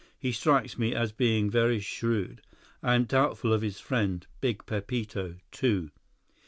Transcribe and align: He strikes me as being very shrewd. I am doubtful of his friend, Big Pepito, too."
He 0.17 0.31
strikes 0.31 0.79
me 0.79 0.95
as 0.95 1.11
being 1.11 1.47
very 1.51 1.79
shrewd. 1.79 2.41
I 2.81 2.95
am 2.95 3.03
doubtful 3.05 3.53
of 3.53 3.61
his 3.61 3.79
friend, 3.79 4.25
Big 4.39 4.65
Pepito, 4.65 5.35
too." 5.51 5.91